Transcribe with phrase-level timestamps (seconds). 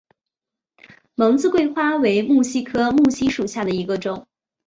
[1.13, 4.25] 蒙自桂花为木犀科木犀属下的一个种。